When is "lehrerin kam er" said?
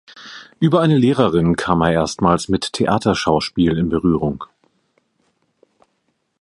0.97-1.91